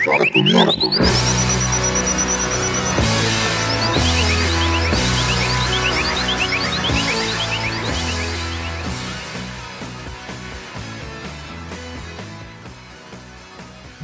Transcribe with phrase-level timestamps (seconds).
[0.00, 0.58] Joga comigo.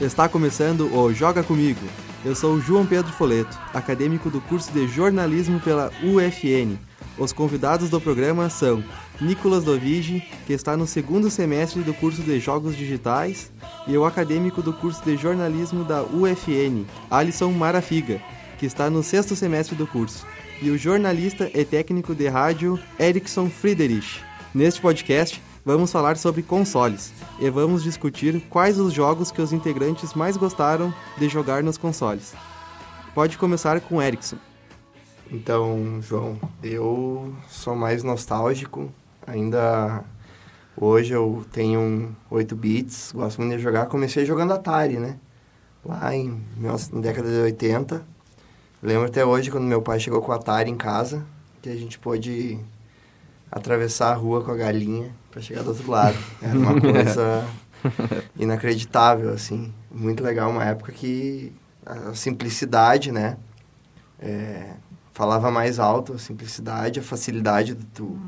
[0.01, 1.81] Está começando o Joga Comigo.
[2.25, 6.77] Eu sou o João Pedro Foleto, acadêmico do curso de jornalismo pela UFN.
[7.17, 8.83] Os convidados do programa são
[9.21, 13.53] Nicolas Dovigi, que está no segundo semestre do curso de Jogos Digitais,
[13.87, 18.21] e o acadêmico do curso de jornalismo da UFN, Alisson Marafiga,
[18.59, 20.27] que está no sexto semestre do curso,
[20.61, 24.21] e o jornalista e técnico de rádio Erickson Friedrich.
[24.53, 30.15] Neste podcast, vamos falar sobre consoles e vamos discutir quais os jogos que os integrantes
[30.15, 32.35] mais gostaram de jogar nos consoles.
[33.15, 34.37] Pode começar com Erickson.
[35.31, 38.93] Então, João, eu sou mais nostálgico.
[39.27, 40.05] Ainda
[40.77, 43.87] hoje eu tenho um 8 bits, gosto muito de jogar.
[43.87, 45.17] Comecei jogando Atari, né?
[45.85, 48.03] Lá em na década de 80.
[48.83, 51.25] Lembro até hoje quando meu pai chegou com o Atari em casa,
[51.63, 52.59] que a gente pôde
[53.51, 56.19] atravessar a rua com a galinha para chegar do outro lado.
[56.43, 57.47] Era uma coisa
[58.37, 59.73] inacreditável, assim.
[59.91, 61.53] Muito legal, uma época que
[61.85, 63.37] a simplicidade, né?
[64.19, 64.73] É,
[65.15, 68.19] falava mais alto, a simplicidade, a facilidade de tu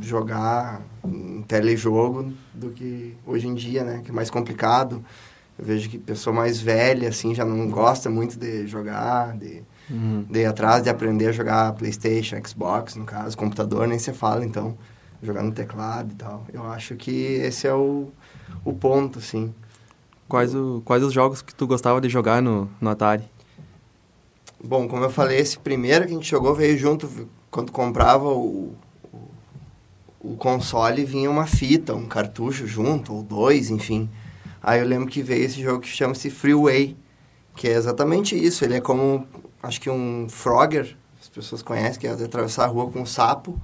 [0.00, 4.00] jogar um telejogo do que hoje em dia, né?
[4.02, 5.04] Que é mais complicado.
[5.58, 10.24] Eu vejo que pessoa mais velha, assim, já não gosta muito de jogar, de, uhum.
[10.30, 14.44] de ir atrás, de aprender a jogar Playstation, Xbox, no caso, computador, nem se fala,
[14.44, 14.76] então,
[15.20, 16.44] jogar no teclado e tal.
[16.52, 18.08] Eu acho que esse é o,
[18.64, 19.52] o ponto, assim.
[20.28, 23.24] Quais, o, quais os jogos que tu gostava de jogar no, no Atari?
[24.66, 28.72] Bom, como eu falei, esse primeiro que a gente jogou veio junto, quando comprava o,
[30.18, 34.08] o, console, vinha uma fita, um cartucho junto, ou dois, enfim.
[34.62, 36.96] Aí eu lembro que veio esse jogo que chama-se Freeway,
[37.54, 38.64] que é exatamente isso.
[38.64, 39.28] Ele é como,
[39.62, 43.60] acho que um Frogger, as pessoas conhecem, que é atravessar a rua com um sapo,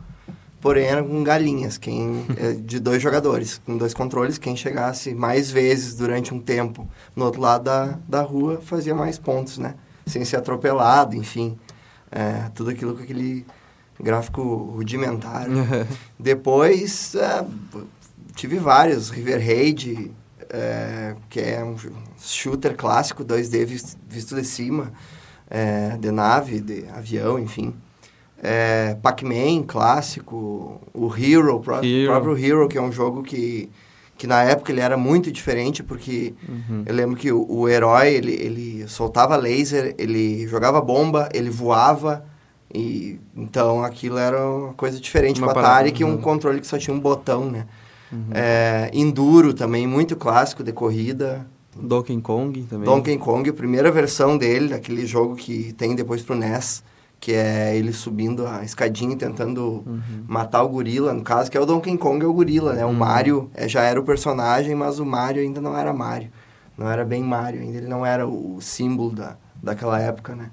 [0.60, 4.36] porém era com galinhas, quem, é de dois jogadores, com dois controles.
[4.36, 6.86] Quem chegasse mais vezes durante um tempo
[7.16, 9.76] no outro lado da, da rua fazia mais pontos, né?
[10.06, 11.58] Sem ser atropelado, enfim.
[12.10, 13.46] É, tudo aquilo com aquele
[14.00, 15.46] gráfico rudimentar.
[16.18, 17.44] Depois, é,
[18.34, 19.10] tive vários.
[19.10, 20.10] River Raid,
[20.48, 21.76] é, que é um
[22.18, 24.92] shooter clássico, 2D visto, visto de cima,
[25.48, 27.74] é, de nave, de avião, enfim.
[28.42, 30.80] É, Pac-Man, clássico.
[30.94, 31.60] O Hero, o
[32.06, 33.70] próprio Hero, que é um jogo que
[34.20, 36.82] que na época ele era muito diferente, porque uhum.
[36.84, 42.22] eu lembro que o, o, herói, ele, ele soltava laser, ele jogava bomba, ele voava,
[42.72, 46.19] e então aquilo era uma coisa diferente para Atari, que um uhum.
[46.19, 47.64] controle que só tinha um botão, né?
[48.12, 48.26] Uhum.
[48.32, 51.47] É, Enduro também, muito clássico de corrida.
[51.75, 52.84] Donkey Kong também.
[52.84, 56.82] Donkey Kong, a primeira versão dele, aquele jogo que tem depois pro NES
[57.20, 60.25] que é ele subindo a escadinha tentando uhum.
[60.26, 62.84] matar o gorila, no caso, que é o Donkey Kong é o gorila, né?
[62.84, 62.94] O uhum.
[62.94, 66.30] Mario é, já era o personagem, mas o Mario ainda não era Mario.
[66.78, 70.50] Não era bem Mario ainda, ele não era o símbolo da, daquela época, né?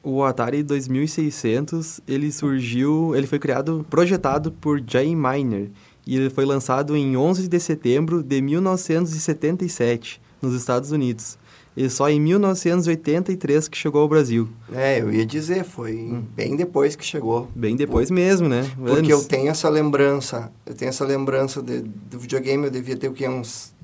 [0.00, 5.72] O Atari 2600, ele surgiu, ele foi criado, projetado por Jay Miner,
[6.06, 11.36] e ele foi lançado em 11 de setembro de 1977, nos Estados Unidos.
[11.76, 14.48] E só em 1983 que chegou ao Brasil.
[14.72, 16.24] É, eu ia dizer, foi hum.
[16.34, 17.48] bem depois que chegou.
[17.54, 18.70] Bem depois Por, mesmo, né?
[18.78, 23.08] Porque eu tenho essa lembrança, eu tenho essa lembrança de, do videogame, eu devia ter
[23.08, 23.28] o quê?
[23.28, 23.74] Uns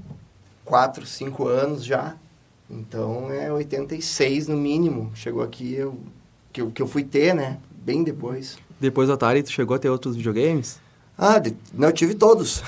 [0.64, 2.16] 4, 5 anos já.
[2.70, 5.10] Então é 86 no mínimo.
[5.14, 5.98] Chegou aqui, eu,
[6.50, 7.58] que, eu, que eu fui ter, né?
[7.84, 8.56] Bem depois.
[8.80, 10.80] Depois do Atari, tu chegou a ter outros videogames?
[11.18, 12.62] Ah, de, não, eu tive todos.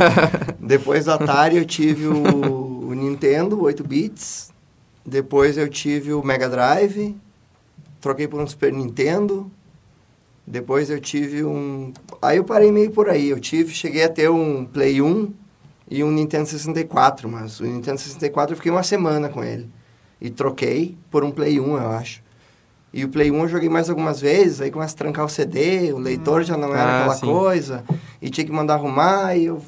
[0.58, 4.53] depois do Atari eu tive o, o Nintendo, 8 bits,
[5.04, 7.14] depois eu tive o Mega Drive,
[8.00, 9.50] troquei por um Super Nintendo.
[10.46, 11.92] Depois eu tive um.
[12.22, 13.28] Aí eu parei meio por aí.
[13.28, 15.32] Eu tive, cheguei a ter um Play 1
[15.90, 19.70] e um Nintendo 64, mas o Nintendo 64 eu fiquei uma semana com ele.
[20.20, 22.22] E troquei por um Play 1, eu acho.
[22.92, 25.92] E o Play 1 eu joguei mais algumas vezes, aí começa a trancar o CD,
[25.92, 27.26] o leitor já não era ah, aquela sim.
[27.26, 27.84] coisa,
[28.22, 29.60] e tinha que mandar arrumar, e eu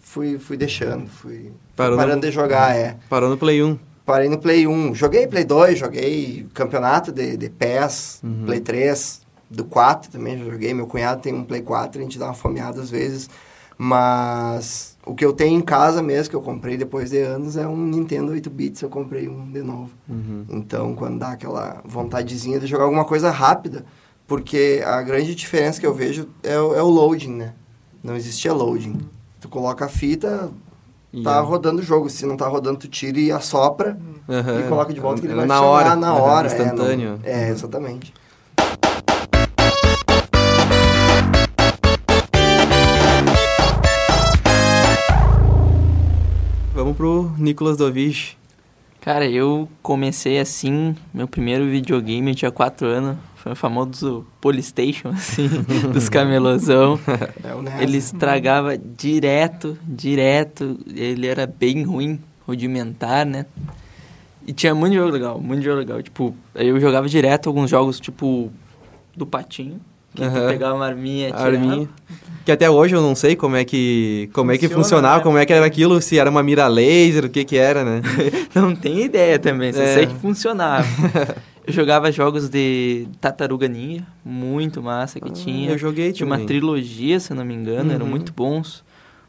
[0.00, 2.22] fui, fui deixando, fui, Parou parando no...
[2.22, 2.96] de jogar, é.
[3.08, 4.94] Parou no Play 1 parei no Play 1.
[4.94, 8.46] Joguei Play 2, joguei campeonato de, de PES, uhum.
[8.46, 9.20] Play 3,
[9.50, 10.72] do 4 também já joguei.
[10.72, 13.28] Meu cunhado tem um Play 4, a gente dá uma fomeada às vezes.
[13.76, 17.68] Mas o que eu tenho em casa mesmo, que eu comprei depois de anos, é
[17.68, 19.90] um Nintendo 8 bits, eu comprei um de novo.
[20.08, 20.46] Uhum.
[20.48, 23.84] Então, quando dá aquela vontadezinha de jogar alguma coisa rápida,
[24.26, 27.52] porque a grande diferença que eu vejo é, é o loading, né?
[28.02, 28.98] Não existia loading.
[29.38, 30.50] Tu coloca a fita,
[31.12, 32.08] E tá é- rodando o jogo.
[32.10, 34.60] Se não tá rodando, tu tira e assopra Aham.
[34.60, 36.46] e coloca de volta que ele vai na funcionar hora, na hora.
[36.48, 37.18] instantâneo.
[37.22, 38.12] É, não- é, exatamente.
[46.74, 48.36] Vamos pro Nicolas Dovich.
[49.08, 55.08] Cara, eu comecei assim, meu primeiro videogame, eu tinha 4 anos, foi o famoso Polystation,
[55.16, 55.48] assim,
[55.94, 57.00] dos camelosão.
[57.74, 57.82] É.
[57.82, 63.46] Ele estragava direto, direto, ele era bem ruim, rudimentar, né?
[64.46, 66.02] E tinha muito jogo legal, muito jogo legal.
[66.02, 68.52] Tipo, eu jogava direto alguns jogos, tipo,
[69.16, 69.80] do patinho,
[70.14, 70.48] que tu Aham.
[70.48, 71.56] pegava uma arminha e atirava.
[71.56, 71.88] arminha.
[72.48, 75.22] Que até hoje eu não sei como é que como é que Funciona, funcionava, né?
[75.22, 78.00] como é que era aquilo, se era uma mira laser, o que que era, né?
[78.54, 79.92] Não tem ideia também, só É.
[79.92, 80.88] sei que funcionava.
[81.66, 85.68] eu jogava jogos de Tartaruga Ninja, muito massa que tinha.
[85.68, 86.46] Ah, Eu joguei Tinha uma também.
[86.46, 88.12] trilogia, se eu não me engano, eram Uhum.
[88.12, 88.82] muito bons.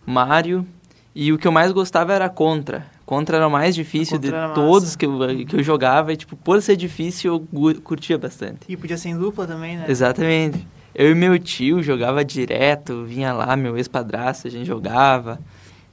[0.06, 0.66] Mario.
[1.14, 2.86] E o que eu mais gostava era Contra.
[3.06, 6.14] Contra era o mais difícil de todos que eu, que eu jogava.
[6.14, 8.60] E, tipo, por ser difícil, eu curtia bastante.
[8.70, 9.84] E podia ser em dupla também, né?
[9.90, 10.66] Exatamente.
[11.00, 15.40] Eu e meu tio jogava direto, vinha lá, meu ex-padrasto, a gente jogava.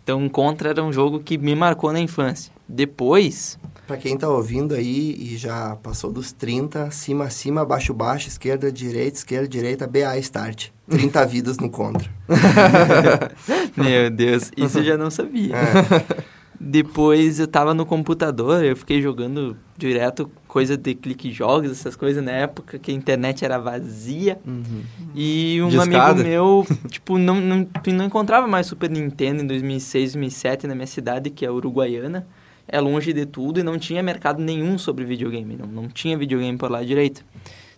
[0.03, 2.53] Então, Contra era um jogo que me marcou na infância.
[2.69, 3.57] Depois,
[3.87, 8.73] Pra quem tá ouvindo aí e já passou dos 30, cima, cima, baixo, baixo, esquerda,
[8.73, 10.71] direita, esquerda, direita, BA start.
[10.91, 12.11] 30 vidas no contra.
[13.77, 15.55] Meu Deus, isso eu já não sabia.
[15.55, 16.36] É.
[16.59, 22.25] Depois eu tava no computador, eu fiquei jogando direto coisa de clique jogos, essas coisas
[22.25, 24.39] na época que a internet era vazia.
[24.47, 24.83] Uhum.
[25.15, 26.13] E um Discada.
[26.13, 30.87] amigo meu, tipo, não, não, não encontrava mais Super Nintendo em 2006, 2007 na minha
[30.87, 32.27] cidade, que é Uruguaiana.
[32.69, 36.59] É longe de tudo e não tinha mercado nenhum sobre videogame, não, não tinha videogame
[36.59, 37.25] por lá direito.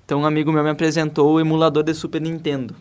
[0.05, 2.75] Então um amigo meu me apresentou o emulador de Super Nintendo.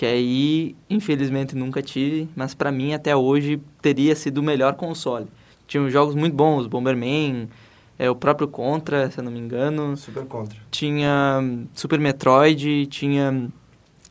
[0.00, 5.26] Que aí, infelizmente, nunca tive, mas pra mim até hoje teria sido o melhor console.
[5.68, 7.50] Tinha jogos muito bons, Bomberman,
[7.98, 9.94] é, o próprio Contra, se eu não me engano.
[9.98, 10.58] Super contra.
[10.70, 13.46] Tinha hum, Super Metroid, tinha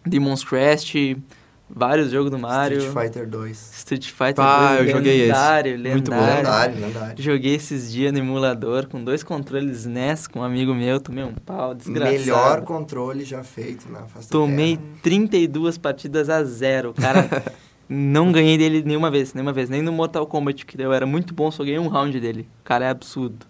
[0.06, 1.18] Demon's Crest,
[1.69, 2.80] vários jogos do Mario.
[2.80, 3.71] Street Fighter 2.
[3.77, 5.27] Street Fighter Ah, 2, eu joguei esse.
[5.27, 6.18] lendário, Muito bom.
[6.18, 6.75] lendário.
[6.75, 7.24] Lendário, lendário.
[7.24, 11.33] Joguei esses dias no emulador com dois controles NES com um amigo meu, tomei um
[11.33, 12.18] pau desgraçado.
[12.19, 14.89] Melhor controle já feito na face da Tomei terra.
[15.04, 17.30] 32 partidas a zero, cara.
[17.88, 19.69] não ganhei dele nenhuma vez, nenhuma vez.
[19.69, 22.48] Nem no Mortal Kombat, que eu era muito bom, só ganhei um round dele.
[22.62, 23.45] O cara é absurdo.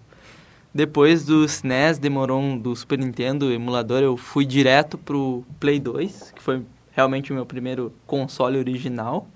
[0.74, 6.32] Depois do SNES, demorou um, do Super Nintendo, emulador, eu fui direto pro Play 2,
[6.36, 6.62] que foi
[7.00, 9.28] realmente o meu primeiro console original.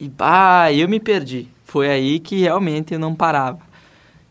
[0.00, 1.48] E, bah, eu me perdi.
[1.64, 3.58] Foi aí que realmente eu não parava.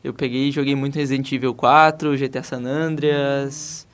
[0.04, 3.88] Eu peguei e joguei muito Resident Evil 4, GTA San Andreas,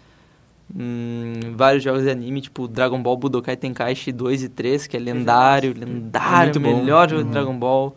[0.74, 5.00] hum, vários jogos de anime, tipo Dragon Ball Budokai Tenkaichi 2 e 3, que é
[5.00, 6.82] lendário, lendário, muito bom.
[6.82, 7.28] melhor jogo Uhum.
[7.28, 7.96] de Dragon Ball.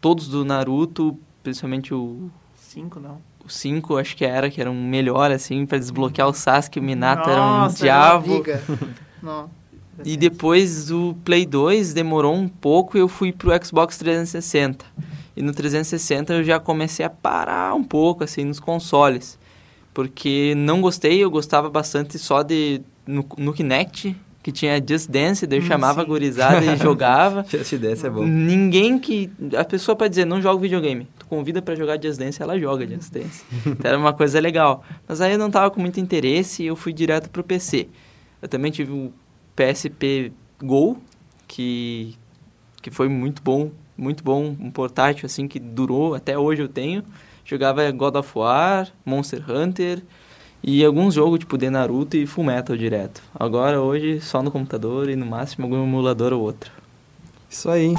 [0.00, 3.20] Todos do Naruto, principalmente o, Cinco, não.
[3.44, 6.80] o 5, acho que era, que era um melhor, assim, pra desbloquear o Sasuke e
[6.80, 8.28] o Minato era um Nossa, era uma diabo.
[8.34, 8.62] briga.
[9.20, 9.50] Não.
[10.04, 14.84] E depois do Play 2 demorou um pouco e eu fui pro Xbox 360.
[15.36, 19.38] E no 360 eu já comecei a parar um pouco assim nos consoles.
[19.94, 25.46] Porque não gostei, eu gostava bastante só de no, no Kinect, que tinha Just Dance,
[25.46, 26.08] daí eu Hum, chamava a sim.
[26.10, 27.44] gurizada e jogava.
[27.48, 28.24] Just Dance é bom.
[28.24, 29.30] Ninguém que.
[29.56, 31.08] A pessoa pode dizer, não joga videogame.
[31.18, 33.42] Tu convida pra jogar Just Dance, ela joga Just Dance.
[33.66, 34.84] então era uma coisa legal.
[35.06, 37.88] Mas aí eu não tava com muito interesse e eu fui direto pro PC.
[38.40, 39.12] Eu também tive o
[39.58, 40.98] PSP Go,
[41.48, 42.16] que,
[42.80, 43.72] que foi muito bom.
[43.96, 47.02] Muito bom, um portátil assim que durou, até hoje eu tenho.
[47.44, 50.00] Jogava God of War, Monster Hunter
[50.62, 53.20] e alguns jogos tipo de Naruto e Full Metal direto.
[53.34, 56.70] Agora hoje só no computador e no máximo algum emulador ou outro.
[57.50, 57.94] Isso aí.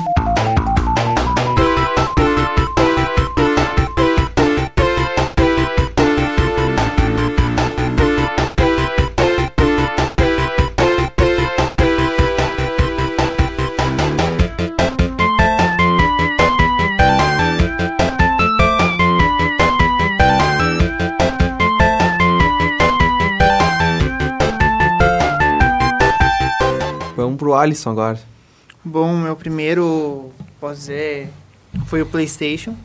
[27.60, 28.20] Alisson agora.
[28.84, 31.30] Bom, meu primeiro, posso dizer,
[31.86, 32.76] foi o PlayStation.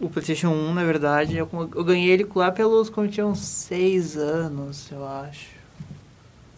[0.00, 3.40] O PlayStation 1, na verdade, eu, eu ganhei ele lá pelos quando eu tinha uns
[3.40, 5.58] 6 anos, eu acho.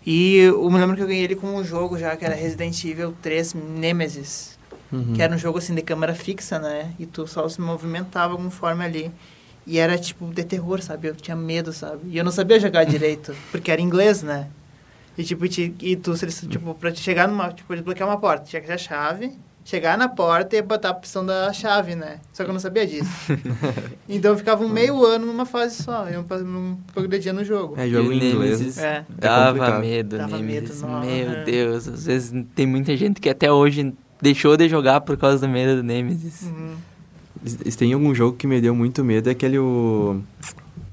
[0.04, 2.84] E eu me lembro que eu ganhei ele com um jogo já que era Resident
[2.84, 4.58] Evil 3 Nemesis.
[4.92, 5.12] Uhum.
[5.14, 6.92] Que era um jogo assim de câmera fixa, né?
[6.98, 9.12] E tu só se movimentava conforme ali.
[9.66, 11.08] E era tipo de terror, sabe?
[11.08, 12.00] Eu tinha medo, sabe?
[12.08, 14.48] E eu não sabia jogar direito, porque era inglês, né?
[15.18, 18.18] E tipo, te, e tu, se eles- tipo, pra te chegar numa, tipo, desbloquear uma
[18.18, 19.32] porta, tinha que ter a chave,
[19.64, 22.18] chegar na porta e botar a opção da chave, né?
[22.32, 23.10] Só que eu não sabia disso.
[24.08, 27.74] então eu ficava um meio ano numa fase só, eu não, não progredia no jogo.
[27.78, 28.34] É jogo em inglês.
[28.60, 29.04] Nemesis É.
[29.08, 29.80] Dava complicado.
[29.80, 30.80] medo, Dava Nemesis.
[30.82, 31.44] medo, não, Meu é.
[31.44, 35.48] Deus, às vezes tem muita gente que até hoje deixou de jogar por causa do
[35.52, 36.42] medo do Nemesis.
[36.42, 36.74] Uhum.
[37.76, 40.20] Tem algum jogo que me deu muito medo, é aquele o...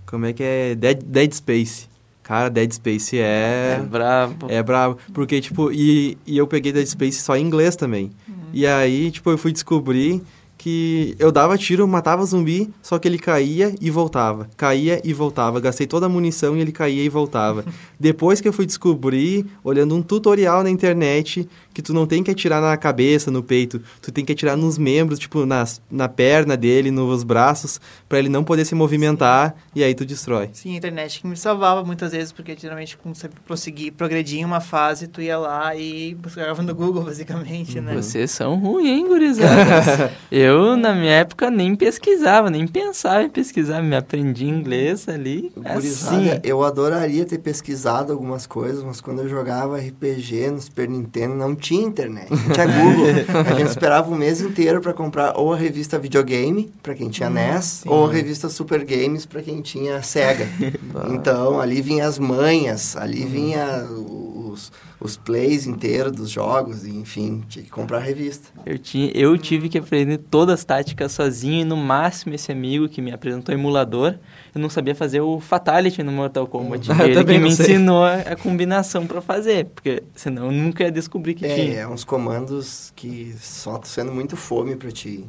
[0.05, 0.75] Como é que é?
[0.75, 1.87] Dead, Dead Space.
[2.27, 3.81] Cara, Dead Space É, é...
[3.81, 4.47] brabo.
[4.49, 4.97] É brabo.
[5.13, 8.11] Porque, tipo, e, e eu peguei Dead Space só em inglês também.
[8.51, 10.21] E aí, tipo, eu fui descobrir
[10.67, 14.49] que eu dava tiro, matava zumbi, só que ele caía e voltava.
[14.57, 15.61] Caía e voltava.
[15.61, 17.63] Gastei toda a munição e ele caía e voltava.
[17.97, 22.31] Depois que eu fui descobrir, olhando um tutorial na internet, que tu não tem que
[22.31, 26.57] atirar na cabeça, no peito, tu tem que atirar nos membros, tipo, nas, na perna
[26.57, 30.49] dele, nos braços, pra ele não poder se movimentar, e aí tu destrói.
[30.53, 34.45] Sim, a internet que me salvava muitas vezes, porque geralmente quando você prosseguir, progredir em
[34.45, 37.93] uma fase, tu ia lá e buscava no Google, basicamente, né?
[37.95, 40.11] Vocês são ruins, hein, gurizadas?
[40.31, 43.81] eu, na minha época, nem pesquisava, nem pensava em pesquisar.
[43.81, 46.39] Me aprendi inglês ali, Gurizada, assim.
[46.43, 51.55] eu adoraria ter pesquisado algumas coisas, mas quando eu jogava RPG no Super Nintendo não
[51.55, 53.07] tinha internet, não tinha Google.
[53.49, 57.29] a gente esperava um mês inteiro pra comprar ou a revista videogame, pra quem tinha
[57.29, 60.47] NES, ou a revista Super Games pra quem tinha Sega.
[61.13, 67.43] então, ali vinha as manhas, ali vinha os, os plays inteiros dos jogos, e, enfim,
[67.47, 68.49] tinha que comprar a revista.
[68.65, 72.89] Eu, tinha, eu tive que aprender todas as táticas sozinho e no máximo esse amigo
[72.89, 74.15] que me apresentou o emulador,
[74.55, 76.89] eu não sabia fazer o Fatality no Mortal Kombat.
[76.99, 77.65] Eu Ele que me sei.
[77.65, 81.79] ensinou a, combinação pra fazer, porque senão eu nunca ia descobrir que É, tinha.
[81.81, 85.25] é uns comandos que só tá sendo muito fome pra ti.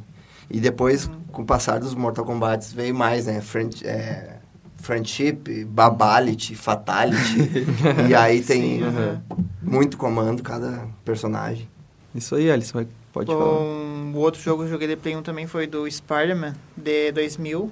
[0.49, 3.39] E depois, com o passar dos Mortal Kombat, veio mais, né?
[3.39, 4.38] Friend, é,
[4.81, 7.65] friendship, Babality, Fatality.
[8.09, 9.21] e aí tem aham.
[9.61, 11.67] muito comando cada personagem.
[12.13, 13.39] Isso aí, vai- pode falar.
[13.39, 17.11] Bom, o outro jogo que eu joguei de Play 1 também foi do Spider-Man, de
[17.11, 17.71] 2000,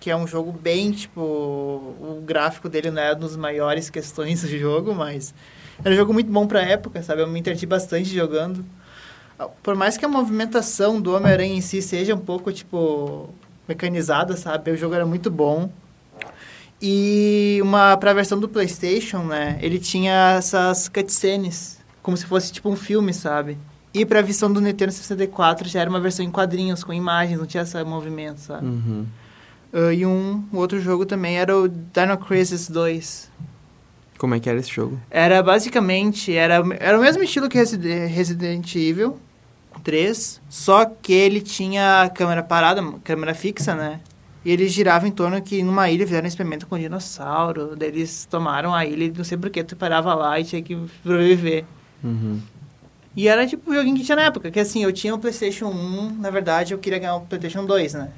[0.00, 4.42] que é um jogo bem, tipo, o gráfico dele não é uma das maiores questões
[4.42, 5.34] do jogo, mas
[5.84, 7.22] era um jogo muito bom pra época, sabe?
[7.22, 8.64] Eu me entreti bastante jogando.
[9.62, 13.28] Por mais que a movimentação do Homem-Aranha em si seja um pouco, tipo,
[13.68, 14.70] mecanizada, sabe?
[14.70, 15.70] O jogo era muito bom.
[16.88, 19.58] E uma pra versão do PlayStation, né?
[19.60, 23.58] Ele tinha essas cutscenes, como se fosse tipo um filme, sabe?
[23.92, 27.46] E pra versão do Nintendo 64 já era uma versão em quadrinhos, com imagens, não
[27.46, 28.66] tinha esse movimento, sabe?
[28.66, 29.04] Uhum.
[29.72, 33.30] Ah, e um, um outro jogo também era o Dino Crisis 2.
[34.16, 34.98] Como é que era esse jogo?
[35.10, 39.18] Era basicamente, era, era o mesmo estilo que Reside- Resident Evil
[39.82, 44.00] 3, só que ele tinha câmera parada, câmera fixa, né?
[44.46, 48.26] E ele girava em torno que numa ilha fizeram um experimento com dinossauro, daí eles
[48.30, 51.64] tomaram a ilha e não sei por que tu parava lá e tinha que sobreviver.
[52.04, 52.40] Uhum.
[53.16, 55.66] E era tipo o joguinho que tinha na época, que assim, eu tinha o PlayStation
[55.66, 58.12] 1, na verdade eu queria ganhar o PlayStation 2, né?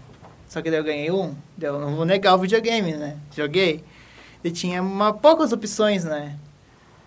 [0.47, 3.17] Só que daí eu ganhei um, daí eu não vou negar o videogame, né?
[3.35, 3.83] Joguei.
[4.45, 6.37] E tinha uma, poucas opções, né?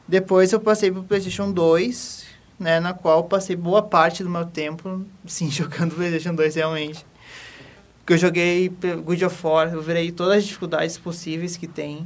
[0.07, 2.25] Depois eu passei pro PlayStation 2,
[2.57, 2.79] né?
[2.79, 7.10] Na qual passei boa parte do meu tempo, sim, jogando PlayStation 2 realmente.
[8.11, 8.69] Porque eu joguei
[9.05, 12.05] God of War, eu virei todas as dificuldades possíveis que tem.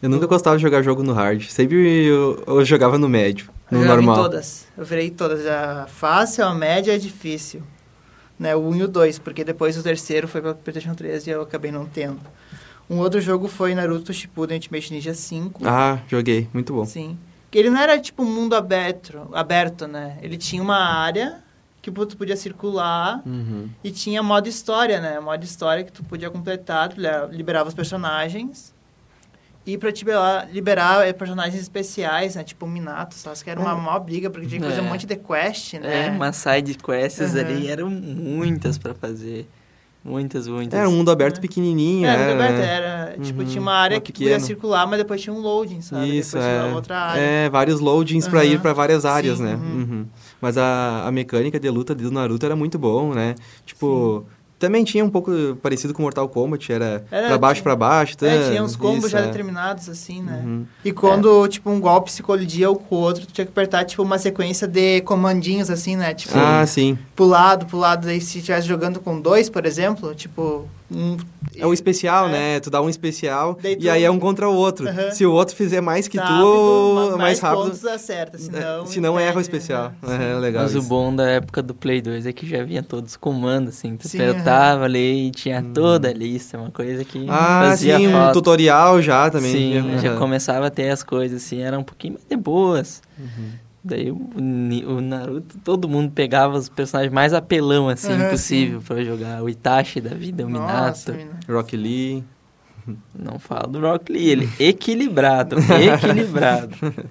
[0.00, 1.42] Eu nunca gostava de jogar jogo no hard.
[1.48, 4.14] Sempre eu, eu jogava no médio, Eu no em normal.
[4.16, 4.68] todas.
[4.78, 5.44] Eu virei todas.
[5.44, 7.60] A fácil, a média e a difícil.
[8.38, 8.54] Né?
[8.54, 11.42] O 1 e o 2, porque depois o terceiro foi para PlayStation 3 e eu
[11.42, 12.20] acabei não tendo.
[12.88, 15.62] Um outro jogo foi Naruto Shippuden Ultimate Ninja 5.
[15.66, 16.46] Ah, joguei.
[16.54, 16.84] Muito bom.
[16.84, 17.18] Sim.
[17.50, 20.18] Que ele não era tipo um mundo aberto, aberto, né?
[20.22, 21.42] Ele tinha uma área
[21.82, 23.68] que tu podia circular Uhum.
[23.82, 25.18] e tinha modo história, né?
[25.18, 28.72] Modo história que tu podia completar, tu li- liberava os personagens.
[29.66, 32.42] E pra te liberar, liberar eh, personagens especiais, né?
[32.44, 34.88] Tipo o Minato, só que era uma maior briga, porque tinha que fazer um É.
[34.90, 36.06] monte de quest, né?
[36.06, 37.40] É, umas side quests Aham.
[37.40, 39.48] ali eram muitas pra fazer.
[40.04, 40.76] Muitas, muitas.
[40.80, 41.40] Era um mundo aberto É.
[41.40, 44.98] pequenininho, Era, era, aberto, era, tipo, Uhum, tinha uma área uma que podia circular, mas
[44.98, 46.18] depois tinha um loading, sabe?
[46.18, 46.74] Isso, depois tinha é.
[46.74, 47.20] outra área.
[47.20, 48.62] É, vários loadings pra ir Aham.
[48.62, 49.54] pra várias áreas, Sim, né?
[49.54, 50.06] uhum.
[50.42, 53.36] Mas a, a mecânica de luta do Naruto era muito bom, né?
[53.64, 54.26] Tipo,
[54.58, 55.30] também tinha um pouco
[55.62, 58.16] parecido com Mortal Kombat, era, Era, pra baixo pra baixo.
[58.22, 58.48] É, tá?
[58.50, 59.26] tinha uns combos Isso, já é.
[59.26, 60.42] determinados, assim, né?
[60.44, 60.66] Uhum.
[60.84, 64.02] E quando, tipo, um golpe se colidia com o outro, tu tinha que apertar, tipo,
[64.02, 66.12] uma sequência de comandinhos, assim, né?
[66.12, 66.98] Tipo, Ah, sim.
[67.14, 68.06] pro lado, pro lado.
[68.06, 70.68] Daí, se estivesse jogando com dois, por exemplo, tipo...
[70.94, 71.16] Um,
[71.54, 72.32] É um especial, É.
[72.32, 72.60] né?
[72.60, 74.86] Tu dá um especial Daí e tu- aí é um contra o outro.
[75.12, 77.64] Se o outro fizer mais que rápido, tu, ma- mais rápido.
[77.64, 78.86] pontos acerta, senão...
[78.86, 79.92] se não erra o perde, especial.
[80.02, 80.32] né?
[80.32, 80.62] É, legal.
[80.62, 80.88] Mas o isso.
[80.88, 83.96] bom da época do Play 2 é que já vinha todos os comandos, assim.
[83.96, 87.26] Tu Sim, apertava ali e tinha toda a lista, uma coisa que Hum.
[87.28, 89.52] Ah, fazia sim, um tutorial já também.
[89.52, 89.98] Sim, Aham.
[89.98, 93.02] já começava a ter as coisas, assim, era um pouquinho mais de boas.
[93.84, 99.02] Daí o, o Naruto, todo mundo pegava os personagens mais apelão, assim, Aham, possível pra
[99.02, 99.42] jogar.
[99.42, 101.12] O Itachi da vida, o Nossa, Minato.
[101.12, 101.40] mina.
[101.48, 102.24] Rock Lee.
[103.14, 106.76] Não falo do Rock Lee, ele equilibrado, equilibrado.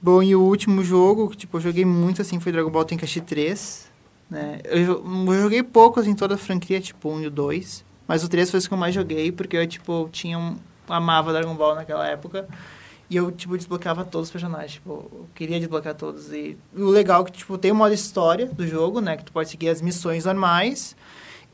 [0.00, 3.20] Bom, e o último jogo, que tipo, eu joguei muito assim, foi Dragon Ball Tenkaichi
[3.20, 3.90] 3.
[4.30, 4.60] Né?
[4.64, 7.84] Eu, eu joguei pouco assim, toda a franquia, tipo, 1 e o 2.
[8.06, 10.56] Mas o 3 foi o que eu mais joguei, porque eu, tipo, tinha um,
[10.88, 12.46] amava Dragon Ball naquela época.
[13.14, 14.72] E eu, tipo, desbloqueava todos os personagens.
[14.72, 16.32] Tipo, eu queria desbloquear todos.
[16.32, 19.16] E, o legal é que, tipo, tem o modo história do jogo, né?
[19.16, 20.96] Que tu pode seguir as missões normais.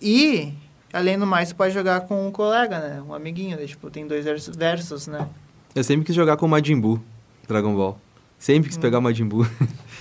[0.00, 0.54] E,
[0.90, 3.02] além do mais, tu pode jogar com um colega, né?
[3.06, 3.58] Um amiguinho.
[3.58, 3.66] Né?
[3.66, 5.28] Tipo, tem dois vers- versos, né?
[5.74, 6.98] Eu sempre quis jogar com o Majin Buu,
[7.46, 8.00] Dragon Ball.
[8.38, 9.46] Sempre quis pegar o Majin Buu.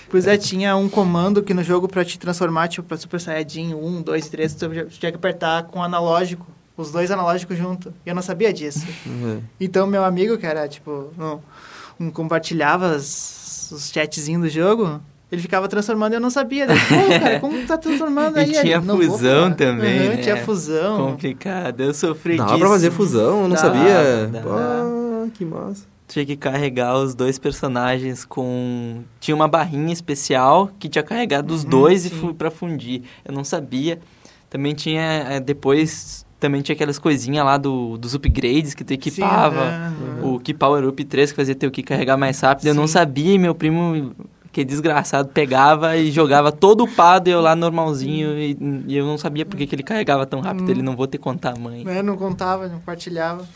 [0.08, 3.74] Pois é, tinha um comando que no jogo pra te transformar, tipo, pra Super Saiyajin
[3.74, 6.44] 1, 2, 3, tu tinha que apertar com o analógico.
[6.80, 7.92] Os dois analógicos junto.
[8.06, 8.86] E eu não sabia disso.
[9.06, 9.42] Uhum.
[9.60, 15.42] Então, meu amigo, que era, tipo, um, um compartilhava as- os chatzinhos do jogo, ele
[15.42, 16.66] ficava transformando e eu não sabia.
[16.66, 18.52] Pô, cara, como tu tá transformando E aí?
[18.52, 20.22] tinha "Não vou fusão falar." também, Aham, né?
[20.22, 20.96] Tinha fusão.
[21.10, 22.60] Complicado, eu sofri Dava disso.
[22.60, 24.26] pra fazer fusão, eu não Dá, sabia.
[24.32, 24.40] dá.
[24.40, 25.84] Pô, que massa.
[26.08, 29.02] Tinha que carregar os dois personagens com.
[29.20, 32.16] Tinha uma barrinha especial que tinha carregado os Uhum, dois e sim.
[32.16, 33.02] fui pra fundir.
[33.24, 34.00] Eu não sabia.
[34.48, 35.00] Também tinha.
[35.28, 36.26] eh, Depois.
[36.40, 39.60] Também tinha aquelas coisinhas lá do, dos upgrades que tu equipava.
[39.60, 40.34] Sim, aham.
[40.34, 42.66] O Ki Power Up 3 que fazia teu Ki carregar mais rápido.
[42.66, 42.94] Eu não Sim.
[42.94, 44.12] sabia e meu primo,
[44.50, 48.38] que desgraçado, pegava e jogava todo upado e eu lá normalzinho.
[48.38, 48.56] E,
[48.88, 50.66] e eu não sabia por que, que ele carregava tão rápido.
[50.66, 50.70] Hum.
[50.70, 51.84] Ele não vou ter que contar a mãe.
[51.86, 53.46] É, não contava, não compartilhava.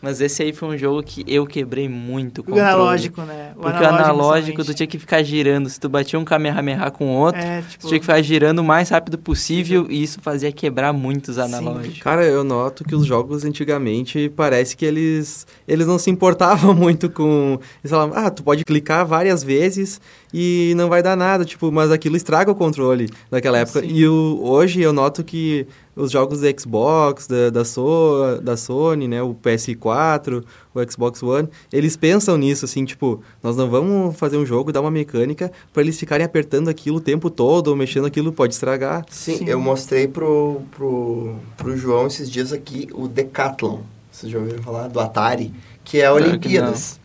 [0.00, 3.52] Mas esse aí foi um jogo que eu quebrei muito o O analógico, né?
[3.54, 5.68] Porque o analógico, tu tinha que ficar girando.
[5.68, 8.60] Se tu batia um Kamehameha com o outro, É, tu tipo, tinha que ficar girando
[8.60, 12.00] o mais rápido possível e isso fazia quebrar muito os analógicos.
[12.00, 17.10] Cara, eu noto que os jogos antigamente parece que eles eles não se importavam muito
[17.10, 17.58] com.
[17.82, 20.00] Eles falavam, ah, tu pode clicar várias vezes
[20.38, 23.80] e não vai dar nada, tipo, mas aquilo estraga o controle naquela época.
[23.80, 23.88] Sim.
[23.88, 25.66] E o, hoje eu noto que
[25.96, 31.48] os jogos da Xbox, da, da, so, da Sony, né, o PS4, o Xbox One,
[31.72, 35.82] eles pensam nisso, assim, tipo, nós não vamos fazer um jogo, dar uma mecânica para
[35.82, 39.06] eles ficarem apertando aquilo o tempo todo, ou mexendo aquilo, pode estragar.
[39.08, 39.48] Sim, Sim.
[39.48, 43.78] eu mostrei pro, pro, pro João esses dias aqui o Decathlon.
[44.12, 45.50] Vocês já ouviram falar do Atari?
[45.82, 47.00] Que é a Olimpíadas.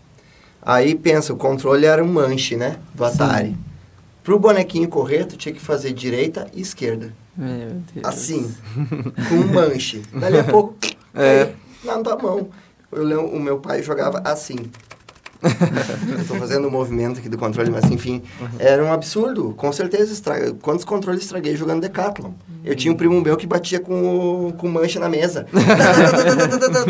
[0.62, 2.78] Aí pensa, o controle era um manche, né?
[2.93, 3.58] Do Atari.
[4.24, 7.13] Pro bonequinho correr, tu tinha que fazer direita e esquerda.
[7.36, 8.06] Meu Deus.
[8.06, 8.54] Assim,
[9.30, 10.04] com um manche.
[10.13, 10.76] Dali a pouco,
[11.15, 11.54] é.
[11.84, 12.50] na tua mão.
[12.91, 14.58] Eu lembro, o meu pai jogava assim.
[16.19, 18.21] Eu tô fazendo o movimento aqui do controle, mas enfim,
[18.60, 19.54] era um absurdo.
[19.58, 20.54] Com certeza, estraga.
[20.62, 22.32] quantos controles estraguei jogando Decathlon?
[22.63, 25.47] Eu tinha um primo meu que batia com, o, com mancha na mesa.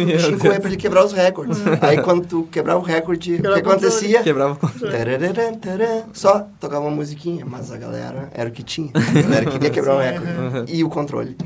[0.02, 1.58] E pra ele quebrar os recordes.
[1.82, 4.22] Aí quando tu quebrava o recorde, o que acontecia?
[4.22, 4.92] Quebrava o controle.
[4.92, 8.92] Tararã, Só tocava uma musiquinha, mas a galera era o que tinha.
[8.94, 10.74] A galera queria quebrar o recorde.
[10.76, 11.38] E o controle.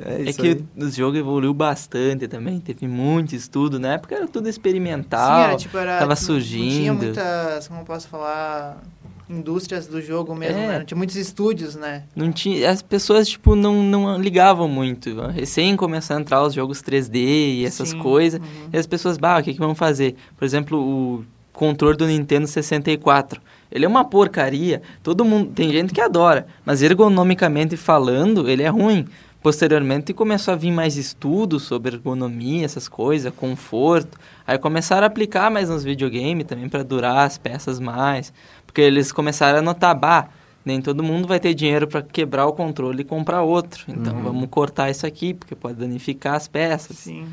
[0.00, 4.48] É, É que o jogo evoluiu bastante também, teve muito estudo, na época era tudo
[4.48, 6.94] experimental, Sim, era, tipo, era, tava tipo, Não tinha surgindo.
[7.04, 8.82] muitas, como posso falar,
[9.28, 10.66] indústrias do jogo mesmo, É.
[10.66, 10.78] né?
[10.78, 12.04] Não tinha muitos estúdios, né?
[12.16, 15.14] Não tinha, as pessoas, tipo, não, não ligavam muito.
[15.28, 17.16] Recém começou a entrar os jogos 3D
[17.58, 18.40] e essas Sim, coisas.
[18.40, 18.68] uhum.
[18.72, 20.16] E as pessoas, bah, o que, que vamos fazer?
[20.36, 23.40] Por exemplo, o controle do Nintendo 64.
[23.70, 24.80] Ele é uma porcaria.
[25.02, 25.50] Todo mundo.
[25.54, 26.46] Tem gente que adora.
[26.64, 29.04] Mas ergonomicamente falando, ele é ruim.
[29.42, 34.18] Posteriormente começou a vir mais estudos sobre ergonomia, essas coisas, conforto.
[34.46, 38.32] Aí começaram a aplicar mais nos videogames também para durar as peças mais.
[38.66, 40.28] Porque eles começaram a notar, bah,
[40.64, 43.84] nem todo mundo vai ter dinheiro para quebrar o controle e comprar outro.
[43.88, 44.22] Então Uhum.
[44.22, 46.96] vamos cortar isso aqui, porque pode danificar as peças.
[46.98, 47.26] Sim.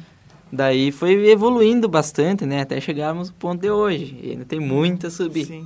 [0.51, 2.61] Daí foi evoluindo bastante, né?
[2.61, 4.17] Até chegarmos no ponto de hoje.
[4.21, 5.45] E ainda tem muito a subir.
[5.47, 5.65] Sim.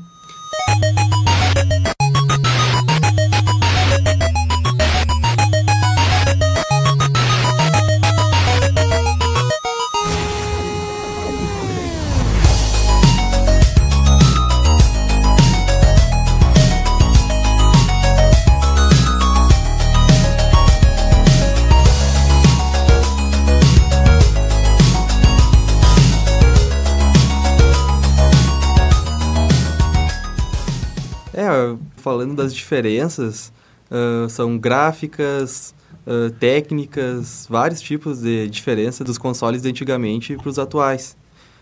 [32.09, 33.53] Falando das diferenças,
[33.91, 35.75] ah, são gráficas,
[36.07, 41.15] ah, técnicas, vários tipos de diferença dos consoles de antigamente para os atuais.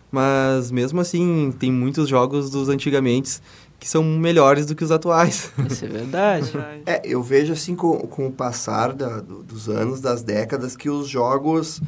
[0.10, 3.42] Mas mesmo assim, tem muitos jogos dos antigamente
[3.78, 5.52] que são melhores do que os atuais.
[5.70, 6.50] Isso é verdade.
[6.86, 10.90] É, eu vejo assim com, com o passar da- do- dos anos, das décadas, que
[10.90, 11.82] os jogos,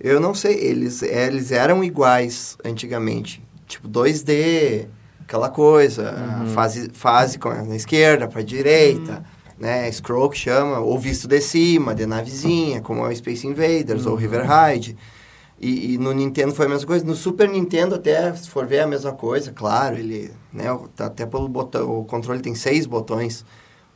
[0.00, 3.42] eu não sei, eles, eles eram iguais antigamente.
[3.66, 4.86] Tipo, 2D,
[5.28, 9.22] aquela coisa, a fase, fase na esquerda para direita,
[9.58, 9.92] né?
[9.92, 14.14] Scroll que chama, ou visto de cima, de navezinha, como é o Space Invaders ou
[14.14, 14.96] River Raid.
[15.60, 17.04] E, e no Nintendo foi a mesma coisa.
[17.04, 19.98] No Super Nintendo até, se for ver, é a mesma coisa, claro.
[19.98, 20.64] Ele, né,
[20.96, 23.44] tá até pelo botão, o controle tem seis botões.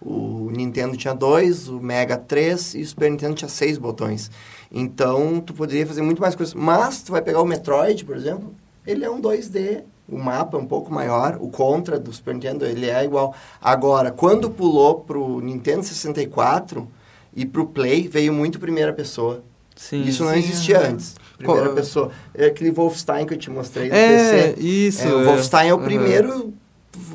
[0.03, 4.31] O Nintendo tinha dois, o Mega três e o Super Nintendo tinha seis botões.
[4.71, 6.53] Então, tu poderia fazer muito mais coisas.
[6.53, 8.55] Mas, tu vai pegar o Metroid, por exemplo,
[8.87, 9.85] ele é um 2D.
[10.13, 11.39] O mapa é um pouco maior.
[11.41, 13.35] O Contra do Super Nintendo, ele é igual.
[13.61, 16.87] Agora, quando pulou pro Nintendo 64
[17.35, 19.43] e pro Play, veio muito primeira pessoa.
[19.75, 20.03] Sim.
[20.03, 20.89] Isso não Sim, existia aham.
[20.91, 21.15] antes.
[21.39, 22.11] Primeira Qual- pessoa.
[22.35, 24.61] É aquele Wolfenstein que eu te mostrei no É, PC.
[24.61, 25.03] isso.
[25.09, 25.85] É, o Wolfenstein é o Aham.
[25.85, 26.55] primeiro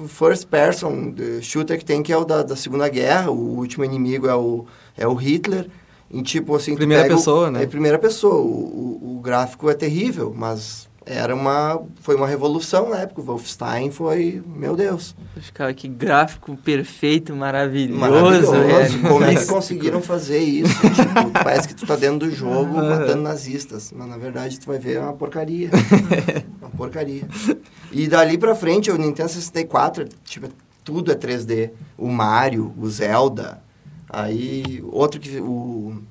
[0.08, 3.30] first person eh, shooter que tem, que é o da, da Segunda Guerra.
[3.30, 4.66] O último inimigo é o,
[4.98, 5.70] é o Hitler.
[6.10, 7.64] Em tipo assim, Primeira pega o- pessoa, né?
[7.64, 8.36] É primeira pessoa.
[8.36, 13.22] O, o, o gráfico é terrível, mas era uma, foi uma revolução na época.
[13.22, 18.00] O Wolfenstein foi, meu Deus, Ficava aqui gráfico perfeito, maravilhoso.
[18.00, 18.52] maravilhoso.
[18.52, 19.02] velho.
[19.02, 20.74] Como é que conseguiram fazer isso?
[20.82, 24.80] tipo, parece que tu tá dentro do jogo matando nazistas, mas na verdade tu vai
[24.80, 25.70] ver é uma porcaria.
[26.60, 27.24] uma porcaria.
[27.92, 30.50] E dali pra frente, o Nintendo 64, tipo,
[30.84, 31.72] tudo é 3D.
[31.98, 33.62] O Mario, o Zelda,
[34.10, 36.02] aí outro que o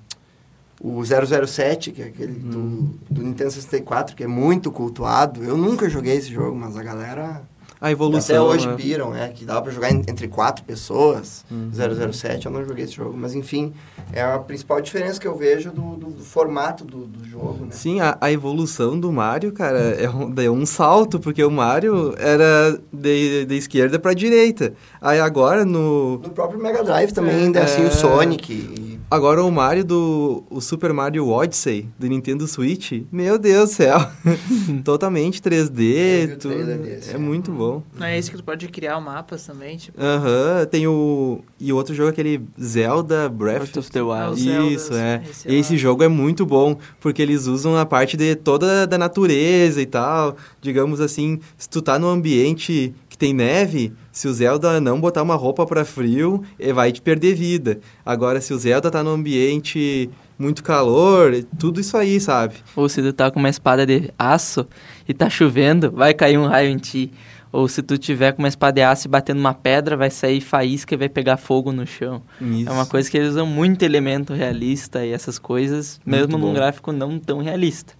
[0.80, 5.42] o 007, que é aquele do, do Nintendo 64, que é muito cultuado.
[5.42, 7.42] Eu nunca joguei esse jogo, mas a galera
[7.80, 8.36] A evolução.
[8.36, 8.74] até hoje né?
[8.74, 9.28] piram, né?
[9.34, 11.44] Que dava pra jogar en- entre quatro pessoas.
[11.50, 11.70] Uhum.
[12.12, 13.14] 007, eu não joguei esse jogo.
[13.16, 13.72] Mas, enfim,
[14.12, 17.70] é a principal diferença que eu vejo do, do- do formato do, do jogo, né?
[17.72, 22.14] Sim, a, a evolução do Mario, cara, é um, deu um salto, porque o Mario
[22.18, 24.72] era de, de esquerda pra direita.
[25.00, 26.18] Aí agora no.
[26.18, 27.86] No próprio Mega Drive também, ainda é assim, É.
[27.88, 28.52] o Sonic.
[28.52, 30.42] e- Agora o Mario do.
[30.50, 33.98] O Super Mario Odyssey do Nintendo Switch, meu Deus do céu.
[34.84, 35.80] Totalmente 3D,
[36.22, 36.78] Eu vi o tudo.
[36.82, 37.18] desse, é é.
[37.18, 37.65] muito bom.
[37.98, 39.98] Não é isso que tu pode criar mapas também, tipo.
[40.00, 41.40] Aham, tem o.
[41.58, 44.40] E outro jogo, aquele Zelda Breath Breath of the Wild.
[44.40, 45.22] Zelda, Isso, é.
[45.28, 45.78] esse Esse lá.
[45.78, 50.36] jogo é muito bom, porque eles usam a parte de toda da natureza e tal.
[50.60, 55.22] Digamos assim, se tu tá num ambiente que tem neve, se o Zelda não botar
[55.22, 57.78] uma roupa pra frio, ele vai te perder vida.
[58.04, 62.56] Agora, se o Zelda tá num ambiente muito calor, tudo isso aí, sabe?
[62.76, 64.66] Ou se tu tá com uma espada de aço
[65.08, 67.10] e tá chovendo, vai cair um raio em ti.
[67.56, 70.42] Ou se tu tiver com uma espada de aço e batendo uma pedra, vai sair
[70.42, 72.20] faísca e vai pegar fogo no chão.
[72.38, 72.68] Isso.
[72.68, 76.48] É uma coisa que eles usam muito elemento realista e essas coisas, Muito mesmo num
[76.48, 76.52] bom.
[76.52, 77.94] gráfico não tão realista.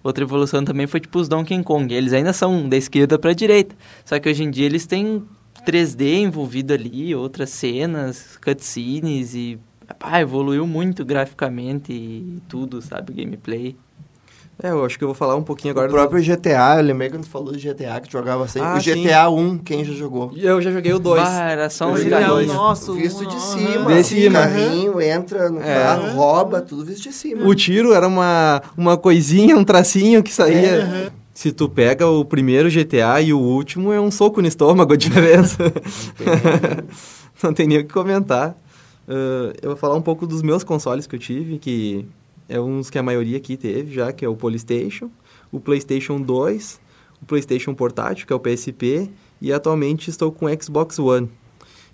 [0.00, 1.92] Outra evolução também foi tipo os Donkey Kong.
[1.92, 3.74] Eles ainda são da esquerda pra direita.
[4.04, 5.24] Só que hoje em dia eles têm
[5.66, 9.58] 3D envolvido ali, outras cenas, cutscenes e.
[9.98, 13.12] Ah, evoluiu muito graficamente e tudo, sabe?
[13.12, 13.76] Gameplay.
[14.62, 16.82] É, eu acho que eu vou falar um pouquinho agora o do- próprio GTA, eu
[16.84, 18.68] lembrei quando falou do GTA, que jogava sempre.
[18.68, 19.02] Ah, o sim.
[19.02, 20.32] GTA 1, quem já jogou?
[20.36, 21.22] Eu já joguei o 2.
[21.26, 22.46] Ah, era só um dois.
[22.46, 22.94] nosso.
[22.94, 23.92] Visto de cima.
[23.92, 24.38] De cima.
[24.40, 25.74] Carrinho, entra no É.
[25.82, 27.44] carro, rouba, tudo visto de cima.
[27.44, 30.82] O tiro era uma, uma coisinha, um tracinho que saía.
[31.10, 31.10] É.
[31.34, 34.96] Se tu pega o primeiro GTA e o último, é um soco no estômago a
[34.96, 35.58] diferença.
[37.42, 38.54] Não tem nem o que comentar.
[39.08, 42.06] Ah, eu vou falar um pouco dos meus consoles que eu tive, que
[42.48, 45.10] é uns que a maioria aqui teve já, que é o Polystation,
[45.50, 46.80] o PlayStation 2,
[47.22, 51.28] o PlayStation Portátil, que é o PSP, e atualmente estou com o Xbox One.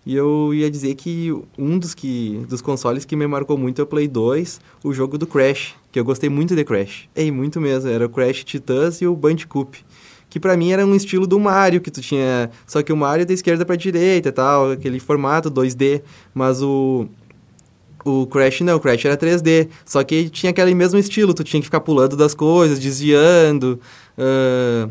[0.04, 3.84] E eu ia dizer que um dos, que, dos consoles que me marcou muito é
[3.84, 7.08] o Play 2, o jogo do Crash, que eu gostei muito de Crash.
[7.14, 9.84] É, muito mesmo, era o Crash Titãs e o Bandicoot.
[10.30, 12.50] Que pra mim era um estilo do Mario, que tu tinha...
[12.66, 16.02] Só que o Mario é da esquerda pra direita e tal, aquele formato 2D.
[16.32, 17.08] Mas o...
[18.04, 19.68] O Crash não, o Crash era 3D.
[19.84, 23.78] Só que tinha aquele mesmo estilo, tu tinha que ficar pulando das coisas, desviando.
[24.18, 24.88] ah,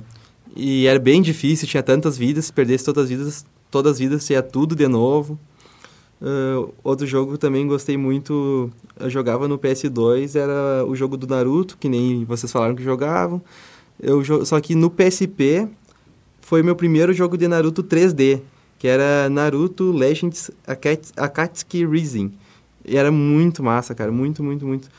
[0.55, 4.29] e era bem difícil, tinha tantas vidas, se perdesse todas as vidas, todas as vidas,
[4.29, 5.39] ia tudo de novo.
[6.21, 8.69] Ah, outro jogo também gostei muito,
[8.99, 13.41] eu jogava no PS2, era o jogo do Naruto, que nem vocês falaram que jogavam.
[14.01, 15.67] Eu, só que no PSP
[16.41, 18.41] foi meu primeiro jogo de Naruto 3D,
[18.77, 22.31] que era Naruto Legends Akats- Akatsuki Rising.
[22.85, 24.89] E era muito massa, cara, muito, muito, muito.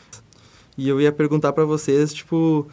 [0.76, 2.66] E eu ia perguntar pra vocês, tipo,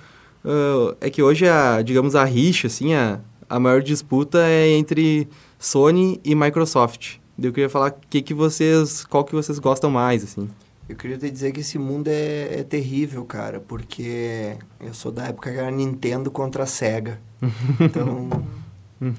[0.46, 5.28] ah, é que hoje a, digamos, a rixa, assim, a, a maior disputa é entre
[5.60, 7.18] Sony e Microsoft.
[7.42, 10.50] Eu queria falar que que vocês, qual que vocês gostam mais, assim.
[10.90, 15.26] Eu queria te dizer que esse mundo é, é terrível, cara, porque eu sou da
[15.26, 17.20] época que era Nintendo contra a Sega.
[17.80, 18.30] Então,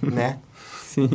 [0.03, 0.39] né?
[0.83, 1.09] Sim.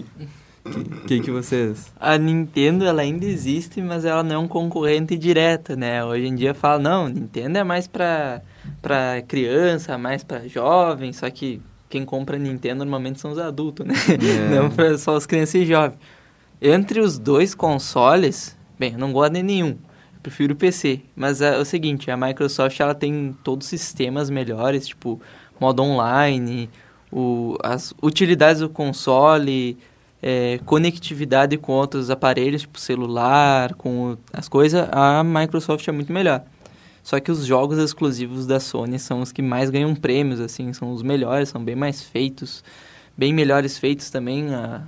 [0.64, 1.92] Que, que que vocês...
[2.00, 6.04] A Nintendo, ela ainda existe, mas ela não é um concorrente direto, né?
[6.04, 8.42] Hoje em dia fala, não, Nintendo é mais pra,
[8.82, 13.94] pra criança, mais pra jovem, só que quem compra Nintendo normalmente são os adultos, né?
[14.10, 14.56] É.
[14.56, 16.00] Não só as crianças e jovens.
[16.62, 19.78] Entre os dois consoles, bem, eu não gosto de nenhum.
[20.16, 21.02] Eu prefiro o PC.
[21.16, 25.22] Mas é o seguinte, a Microsoft ela tem todos os sistemas melhores, tipo
[25.60, 26.70] modo online,
[27.12, 29.78] o, as utilidades do console,
[30.26, 36.14] é, conectividade com outros aparelhos, tipo celular, com o- as coisas, a Microsoft é muito
[36.14, 36.42] melhor.
[37.04, 40.94] Só que os jogos exclusivos da Sony são os que mais ganham prêmios, assim, são
[40.94, 42.64] os melhores, são bem mais feitos,
[43.18, 44.54] bem melhores feitos também.
[44.56, 44.84] A,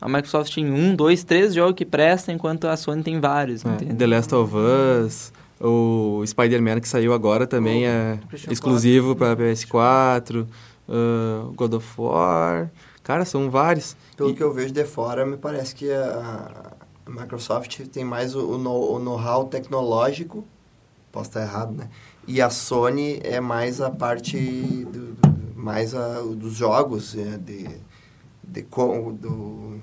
[0.00, 3.94] a Microsoft tem um, dois, três jogos que prestam, enquanto a Sony tem vários, É?
[3.94, 10.46] The Last of Us, o Spider-Man que saiu agora também é PlayStation exclusivo para PS4,
[10.88, 12.68] uh, God of War.
[13.10, 13.96] Cara, são vários.
[14.16, 16.72] Pelo E- que eu vejo de fora, me parece que a,
[17.04, 20.44] a Microsoft tem mais o, o know- o know-how tecnológico,
[21.10, 21.90] posso estar errado, né?
[22.24, 24.38] E a Sony é mais a parte
[24.84, 27.68] do, do- mais a, dos jogos, é, de,
[28.44, 28.62] de
[29.10, 29.82] do,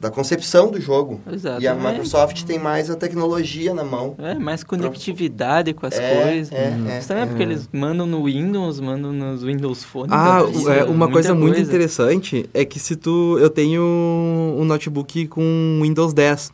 [0.00, 1.20] da concepção do jogo.
[1.30, 1.60] Exato.
[1.60, 4.14] E a Microsoft tem mais a tecnologia na mão.
[4.18, 6.52] é, mais conectividade com as É, coisas.
[6.52, 6.88] é, Uhum.
[6.88, 7.28] é, Isso também é é.
[7.28, 10.08] porque eles mandam no Windows, mandam nos Windows Phone.
[10.10, 13.36] Ah, então, isso é, uma muita coisa muito interessante é que se tu...
[13.40, 16.52] Eu tenho um notebook com Windows 10.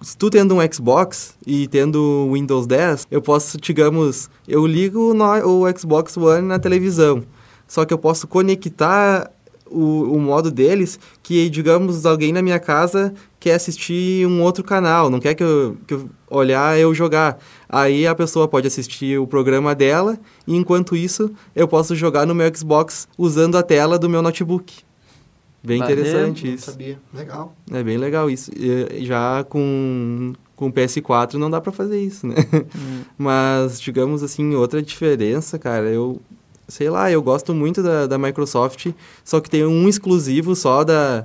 [0.00, 5.24] Se tu tendo um Xbox e tendo Windows 10, eu posso, digamos, eu ligo no,
[5.64, 7.22] o Xbox One na televisão.
[7.68, 9.30] Só que eu posso conectar
[9.70, 10.98] o, o modo deles
[11.32, 15.78] que, digamos, alguém na minha casa quer assistir um outro canal, não quer que eu,
[15.86, 17.38] que eu olhar eu jogar.
[17.66, 22.34] Aí a pessoa pode assistir o programa dela e enquanto isso eu posso jogar no
[22.34, 24.80] meu Xbox usando a tela do meu notebook.
[25.64, 25.94] Bem Valeu.
[25.94, 26.70] interessante isso.
[26.70, 26.98] sabia.
[27.14, 27.56] Legal.
[27.70, 28.50] É bem legal isso.
[29.00, 32.34] Já com com o PS4 não dá pra fazer isso, né?
[32.76, 33.02] Hum.
[33.16, 36.20] Mas, digamos assim, outra diferença, cara, eu
[36.72, 38.88] sei lá, eu gosto muito da, da Microsoft,
[39.24, 41.24] só que tem um exclusivo só da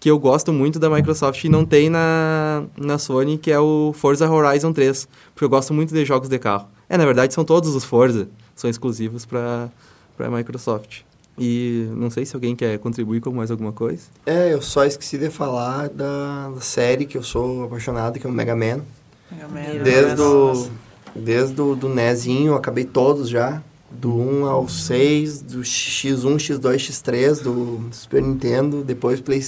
[0.00, 3.92] que eu gosto muito da Microsoft e não tem na, na Sony, que é o
[3.94, 6.68] Forza Horizon 3, porque eu gosto muito de jogos de carro.
[6.88, 9.70] É, na verdade, são todos os Forza, são exclusivos para
[10.16, 11.00] para Microsoft.
[11.36, 14.02] E não sei se alguém quer contribuir com mais alguma coisa.
[14.24, 18.30] É, eu só esqueci de falar da, da série que eu sou apaixonado, que é
[18.30, 18.82] o Mega Man.
[19.30, 20.70] Mega Man, Desde o, Nossa.
[21.14, 23.60] desde o do NESinho, eu acabei todos já.
[23.98, 29.44] Do 1 ao 6, do X1, X2, X3, do Super Nintendo, depois Play...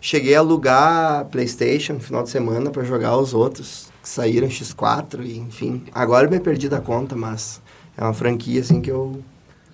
[0.00, 5.24] Cheguei a alugar Playstation no final de semana para jogar os outros que saíram, X4,
[5.24, 5.82] e, enfim.
[5.92, 7.60] Agora eu me perdi da conta, mas
[7.96, 9.20] é uma franquia assim que eu...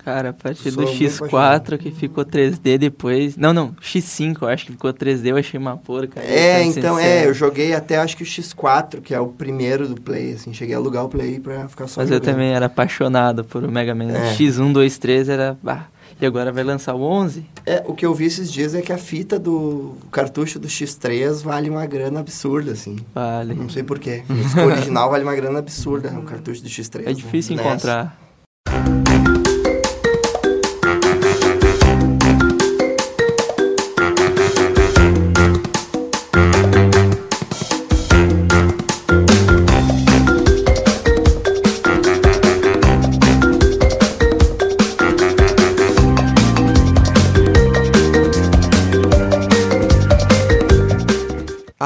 [0.04, 1.78] Cara, a partir Sou do muito X4 apaixonado.
[1.78, 3.36] que ficou 3D depois.
[3.36, 6.20] Não, não, X5 eu acho que ficou 3D, eu achei uma porca.
[6.20, 6.98] É, então, sincero.
[6.98, 10.52] é, eu joguei até acho que o X4, que é o primeiro do Play, assim.
[10.52, 12.34] Cheguei a alugar o Play pra ficar só Mas eu jogando.
[12.34, 14.12] também era apaixonado por o Mega Man.
[14.12, 14.34] É.
[14.34, 15.56] X1, 2, 3 era.
[15.62, 15.86] bah.
[16.20, 17.44] E agora vai lançar o 11?
[17.66, 21.42] É, o que eu vi esses dias é que a fita do cartucho do X3
[21.42, 22.96] vale uma grana absurda, assim.
[23.12, 23.52] Vale.
[23.54, 24.22] Não sei porquê.
[24.56, 27.02] O original vale uma grana absurda, o cartucho do X3.
[27.06, 27.62] É difícil né?
[27.62, 28.23] encontrar.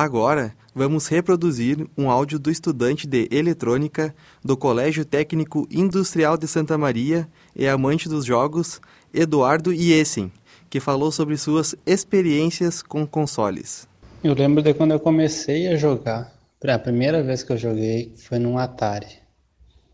[0.09, 6.79] Agora, vamos reproduzir um áudio do estudante de eletrônica do Colégio Técnico Industrial de Santa
[6.79, 8.81] Maria e amante dos jogos,
[9.13, 10.33] Eduardo Iessen,
[10.71, 13.87] que falou sobre suas experiências com consoles.
[14.25, 16.33] Eu lembro de quando eu comecei a jogar.
[16.67, 19.19] A primeira vez que eu joguei foi num Atari.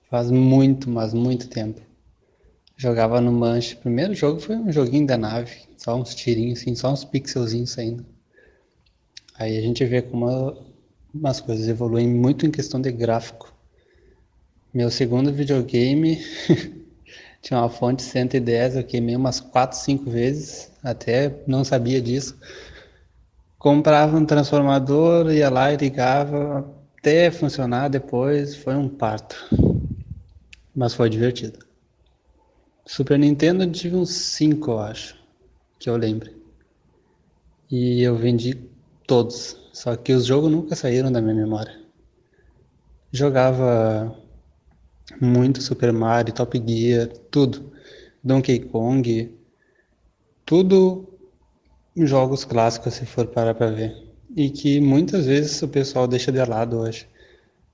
[0.08, 1.80] Faz muito, mas muito tempo.
[2.76, 3.74] Jogava no Manche.
[3.74, 5.62] O primeiro jogo foi um joguinho da nave.
[5.76, 8.13] Só uns tirinhos, assim, só uns pixelzinhos saindo.
[9.38, 10.56] Aí a gente vê como a-
[11.14, 13.52] umas coisas evoluem muito em questão de gráfico.
[14.74, 16.18] Meu segundo videogame
[17.42, 20.70] tinha uma fonte 110, eu queimei umas 4, 5 vezes.
[20.82, 22.38] Até não sabia disso
[23.58, 26.64] comprava um transformador, ia lá e ligava
[26.98, 29.36] até funcionar depois, foi um parto.
[30.74, 31.58] Mas foi divertido.
[32.86, 35.18] Super Nintendo eu tive uns 5, eu acho,
[35.78, 36.30] que eu lembro.
[37.70, 38.54] E eu vendi
[39.06, 41.80] todos, só que os jogos nunca saíram da minha memória.
[43.12, 44.14] Jogava
[45.20, 47.72] muito Super Mario, Top Gear, tudo.
[48.22, 49.30] Donkey Kong,
[50.46, 51.08] tudo
[51.96, 53.94] jogos clássicos, se for parar para ver.
[54.36, 57.06] E que muitas vezes o pessoal deixa de lado hoje.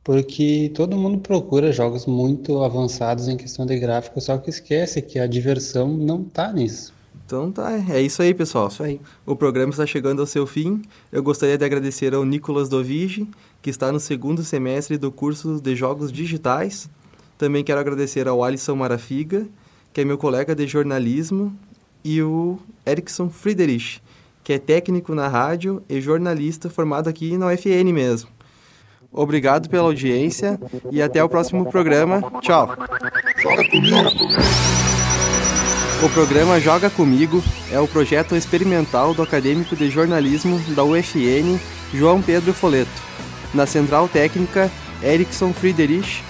[0.05, 5.19] porque todo mundo procura jogos muito avançados em questão de gráfico, só que esquece que
[5.19, 6.95] a diversão não tá nisso.
[7.31, 8.67] Então tá, é isso aí, pessoal.
[8.67, 9.01] Isso aí.
[9.25, 10.83] O programa está chegando ao seu fim.
[11.13, 13.29] Eu gostaria de agradecer ao Nicolas Dovigi,
[13.63, 16.91] que está no segundo semestre do curso de Jogos Digitais.
[17.39, 19.47] Também quero agradecer ao Alisson Marafiga,
[19.93, 21.57] que é meu colega de jornalismo,
[22.05, 24.03] e o Erickson Friedrich,
[24.43, 28.29] que é técnico na rádio e jornalista formado aqui na UFN mesmo.
[29.13, 30.59] Obrigado pela audiência
[30.91, 32.21] e até o próximo programa.
[32.41, 32.75] Tchau!
[36.03, 41.61] O programa Joga Comigo é o projeto experimental do acadêmico de jornalismo da UFN,
[41.93, 42.91] João Pedro Foleto.
[43.53, 44.71] Na central técnica,
[45.03, 46.23] Erickson Friedrich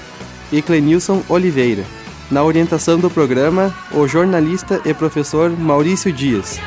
[0.51, 1.85] e Clenilson Oliveira.
[2.33, 6.59] Na orientação do programa, o jornalista e professor Maurício Dias.